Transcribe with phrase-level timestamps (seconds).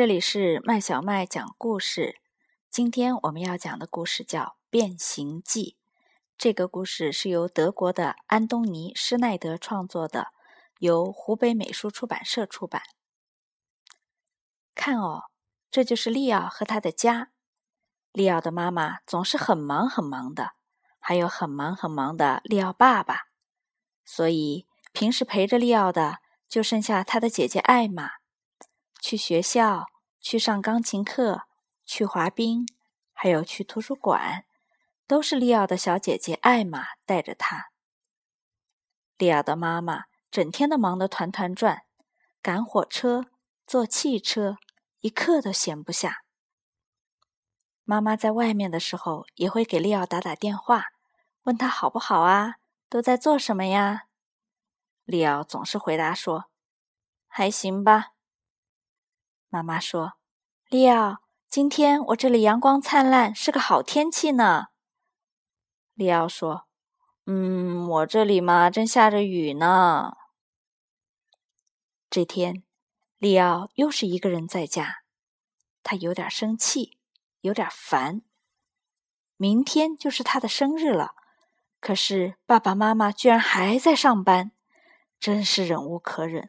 [0.00, 2.22] 这里是麦小麦讲故事。
[2.70, 4.40] 今天我们要讲的故事叫
[4.70, 5.76] 《变形记》。
[6.38, 10.28] 这个故事是由德国的安东尼·施耐德创作的，
[10.78, 12.80] 由湖北美术出版社出版。
[14.74, 15.24] 看哦，
[15.70, 17.32] 这就是利奥和他的家。
[18.12, 20.52] 利奥的妈妈总是很忙很忙的，
[20.98, 23.24] 还有很忙很忙的利奥爸爸。
[24.06, 28.19] 所以平时陪着利奥的就剩下他的姐姐艾玛。
[29.00, 29.86] 去学校，
[30.20, 31.42] 去上钢琴课，
[31.84, 32.66] 去滑冰，
[33.12, 34.44] 还有去图书馆，
[35.06, 37.70] 都是利奥的小姐姐艾玛带着他。
[39.16, 41.82] 利奥的妈妈整天都忙得团团转，
[42.40, 43.26] 赶火车，
[43.66, 44.58] 坐汽车，
[45.00, 46.22] 一刻都闲不下。
[47.84, 50.86] 妈妈在外面的时候，也会给利奥打打电话，
[51.42, 52.56] 问他好不好啊，
[52.88, 54.04] 都在做什么呀？
[55.04, 56.44] 利奥总是回答说
[57.26, 58.12] ：“还行吧。”
[59.52, 60.12] 妈妈说
[60.70, 61.18] ：“利奥，
[61.48, 64.66] 今天我这里阳光灿烂，是个好天气呢。”
[65.94, 66.68] 利奥说
[67.26, 70.12] ：“嗯，我这里嘛，正下着雨呢。”
[72.08, 72.62] 这天，
[73.18, 75.02] 利奥又是一个人在家，
[75.82, 76.96] 他有点生气，
[77.40, 78.22] 有点烦。
[79.36, 81.16] 明天就是他的生日了，
[81.80, 84.52] 可是爸爸妈妈居然还在上班，
[85.18, 86.48] 真是忍无可忍。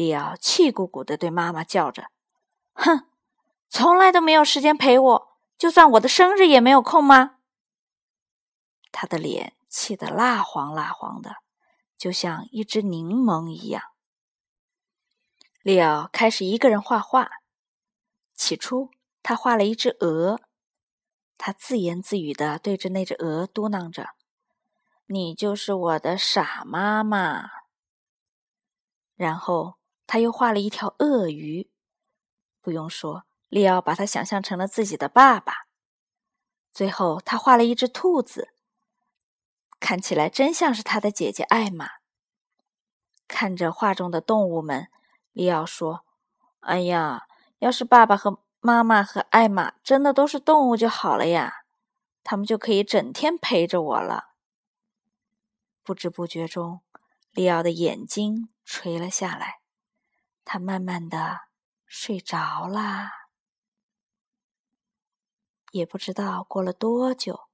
[0.00, 2.10] 利奥气鼓鼓的对妈妈叫着
[2.72, 3.06] ：“哼，
[3.68, 7.36] 从来都没有时间陪我，就算我的生日也没有空吗？”
[8.90, 11.36] 他的脸气得蜡黄蜡黄的，
[11.98, 13.82] 就像一只柠檬一样。
[15.60, 17.28] 利奥开始一个人画画。
[18.32, 18.90] 起初，
[19.22, 20.40] 他画了一只鹅，
[21.36, 24.12] 他自言自语的对着那只鹅嘟囔着
[25.04, 27.50] ：“你就是我的傻妈妈。”
[29.14, 29.78] 然后。
[30.12, 31.70] 他又画了一条鳄鱼，
[32.60, 35.68] 不用说，利奥把他想象成了自己的爸爸。
[36.72, 38.52] 最后，他画了一只兔子，
[39.78, 41.88] 看起来真像是他的姐姐艾玛。
[43.28, 44.88] 看着画中的动物们，
[45.30, 46.04] 利奥说
[46.58, 47.28] ：“哎呀，
[47.60, 51.62] 要是爸爸和妈妈和艾玛真的都是动物就好了呀，
[52.24, 54.30] 他们就可以整天陪着我了。”
[55.86, 56.80] 不知不觉中，
[57.30, 59.59] 利奥的眼睛垂了下来。
[60.44, 61.40] 他慢慢的
[61.86, 63.10] 睡着啦，
[65.70, 67.48] 也不知道过了多久，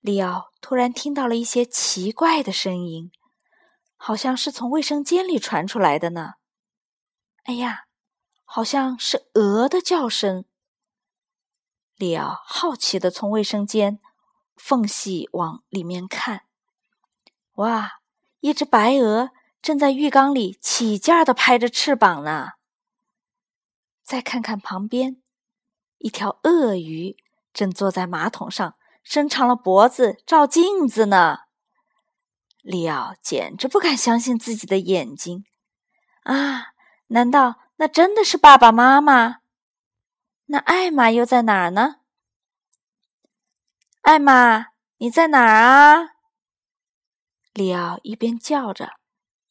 [0.00, 3.12] 利奥突然听到了一些奇怪的声音，
[3.96, 6.34] 好像是从卫生间里传出来的呢。
[7.44, 7.86] 哎呀，
[8.44, 10.44] 好像是鹅的叫声。
[11.94, 14.00] 利奥好奇的从卫生间
[14.56, 16.46] 缝隙往里面看，
[17.54, 18.00] 哇，
[18.40, 19.30] 一只白鹅。
[19.66, 22.50] 正在浴缸里起劲儿的拍着翅膀呢。
[24.04, 25.20] 再看看旁边，
[25.98, 27.16] 一条鳄鱼
[27.52, 31.38] 正坐在马桶上，伸长了脖子照镜子呢。
[32.62, 35.44] 利奥简直不敢相信自己的眼睛
[36.22, 36.68] 啊！
[37.08, 39.38] 难道那真的是爸爸妈妈？
[40.44, 41.96] 那艾玛又在哪儿呢？
[44.02, 44.66] 艾玛，
[44.98, 46.10] 你在哪儿啊？
[47.52, 48.92] 利奥一边叫着。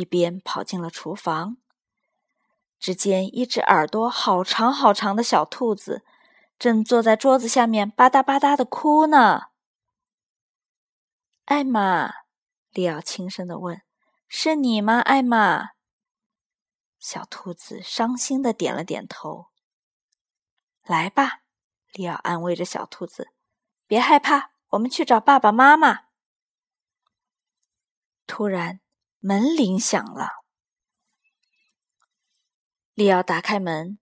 [0.00, 1.58] 一边跑进了厨房，
[2.78, 6.02] 只见一只耳朵好长好长的小兔子，
[6.58, 9.48] 正坐在桌子下面吧嗒吧嗒的哭呢。
[11.44, 12.10] 艾玛，
[12.70, 13.82] 利奥轻声的问
[14.26, 15.72] ：“是你吗，艾玛？”
[16.98, 19.48] 小兔子伤心的点了点头。
[20.84, 21.42] 来吧，
[21.92, 23.28] 利奥安慰着小兔子
[23.86, 26.04] ：“别害怕，我们去找爸爸妈妈。”
[28.26, 28.80] 突然。
[29.22, 30.30] 门铃响了，
[32.94, 33.98] 利奥打开门，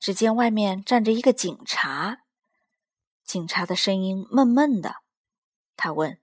[0.00, 2.24] 只见外面站着一个警察。
[3.22, 4.96] 警察的声音闷闷的，
[5.76, 6.20] 他问：“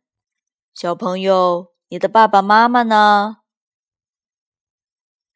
[0.76, 3.44] 小朋友，你的爸爸妈妈呢？”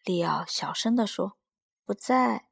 [0.04, 1.38] 利奥小声的说
[1.86, 2.50] ：“不在。”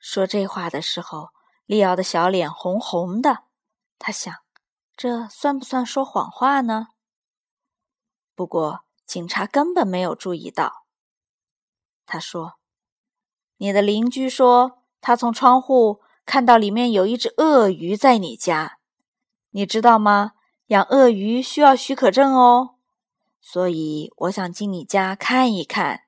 [0.00, 1.28] 说这话的时候，
[1.66, 3.44] 利奥的小脸红红的。
[3.96, 4.34] 他想：
[4.96, 6.88] 这算不算说谎话呢？
[8.34, 8.80] 不过。
[9.06, 10.86] 警察根本没有注意到。
[12.06, 12.58] 他说
[13.58, 18.78] ：“你的邻居说，他从窗户看到里面有一只鳄鱼在你家。
[19.50, 20.32] 你知道吗？
[20.66, 22.76] 养鳄鱼需要许可证哦。
[23.40, 26.04] 所以我想进你家看一看。”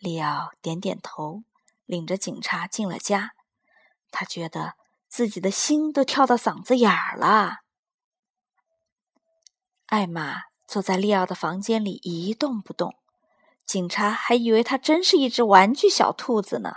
[0.00, 1.42] 利奥点点头，
[1.84, 3.32] 领着警察进了家。
[4.10, 4.74] 他觉得
[5.08, 7.58] 自己的心都跳到嗓子眼儿了。
[9.86, 10.47] 艾玛。
[10.68, 12.94] 坐在利奥的房间里一动不动，
[13.64, 16.74] 警察还以为他真是一只玩具小兔子呢。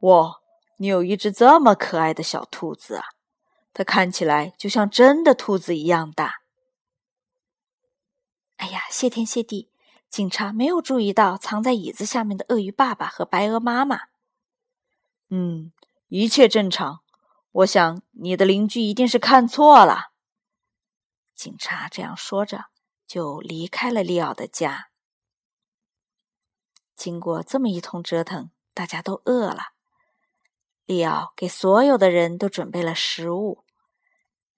[0.00, 0.36] 哇，
[0.76, 3.04] 你有一只这么可爱的小兔子啊！
[3.72, 6.42] 它看起来就像真的兔子一样大。
[8.58, 9.68] 哎呀，谢天谢地，
[10.08, 14.02] 警察没有注意到藏在椅子下面的鳄鱼爸爸和白鹅妈妈。
[15.28, 15.72] 嗯，
[16.06, 17.00] 一切正常。
[17.50, 20.13] 我想你的邻居一定是看错了。
[21.34, 22.66] 警察这样说着，
[23.06, 24.90] 就离开了利奥的家。
[26.94, 29.74] 经过这么一通折腾，大家都饿了。
[30.84, 33.64] 利奥给所有的人都准备了食物，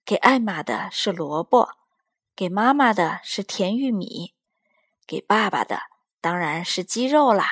[0.05, 1.69] 给艾玛的是萝卜，
[2.35, 4.35] 给妈妈的是甜玉米，
[5.05, 5.83] 给爸爸的
[6.21, 7.47] 当然是鸡肉啦。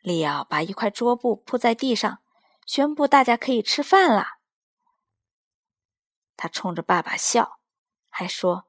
[0.00, 2.20] 利奥把一块桌布铺在地上，
[2.66, 4.38] 宣布大家可以吃饭啦。
[6.36, 7.55] 他冲着爸爸笑，
[8.18, 8.64] 还说：“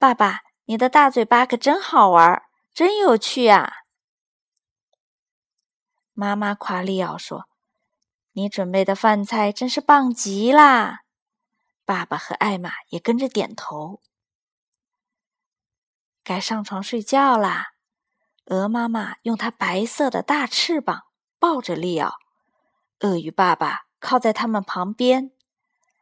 [0.00, 3.70] 爸爸，你的大嘴巴可真好玩，真有趣啊！”
[6.14, 7.46] 妈妈夸利奥说
[8.32, 11.00] ：“你准备的饭菜真是棒极啦！”
[11.84, 14.00] 爸爸和艾玛也跟着点头。
[16.24, 17.72] 该上床睡觉啦。
[18.46, 21.02] 鹅妈妈用它白色的大翅膀
[21.38, 22.14] 抱着利奥，
[23.00, 25.32] 鳄鱼爸爸靠在他们旁边，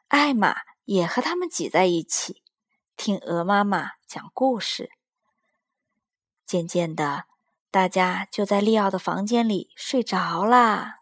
[0.06, 0.54] 艾玛
[0.84, 2.43] 也和他们挤在一起，
[2.96, 4.90] 听鹅妈妈讲故事。
[6.46, 7.24] 渐渐的，
[7.70, 11.00] 大家就在利奥的房间里睡着啦。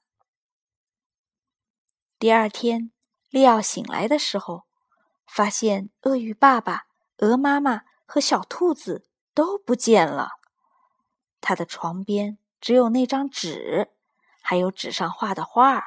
[2.19, 2.91] 第二天，
[3.29, 4.65] 利奥醒来的时候，
[5.27, 6.87] 发现鳄鱼爸爸、
[7.19, 10.33] 鹅妈妈和小兔子都不见了。
[11.41, 13.93] 他的床边只有那张纸，
[14.41, 15.85] 还有纸上画的画儿。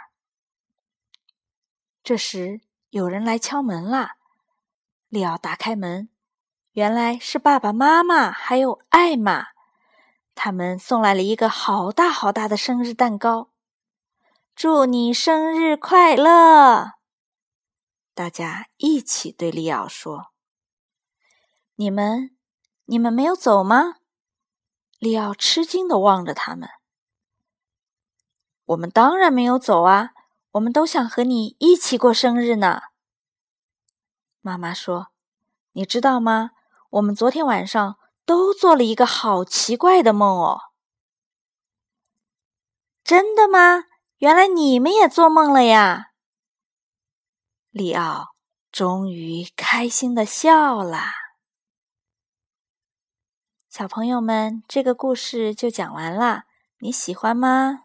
[2.03, 4.17] 这时有人来敲门啦，
[5.15, 6.09] 利奥打开门，
[6.73, 9.45] 原来是爸爸妈妈还有艾玛，
[10.35, 13.50] 他们送来了一个好大好大的生日蛋糕。
[14.57, 16.95] 祝你生日快乐！
[18.13, 20.33] 大家一起对利奥说
[21.75, 22.35] ：“你们，
[22.88, 23.95] 你们没有走吗？”
[25.00, 26.67] 利奥吃惊的望着他们。
[28.65, 30.12] 我们当然没有走啊，
[30.51, 32.81] 我们都想和你一起过生日呢。
[34.45, 35.07] 妈妈说
[35.74, 36.51] ：“你知道吗？
[36.92, 37.97] 我们昨天晚上
[38.27, 40.59] 都做了一个好奇怪的梦哦。”
[43.03, 43.86] 真的吗？
[44.18, 46.12] 原来你们也做梦了呀！
[47.71, 48.36] 里奥
[48.71, 51.00] 终于开心的笑了。
[53.68, 56.44] 小朋友们，这个故事就讲完了，
[56.77, 57.84] 你喜欢吗？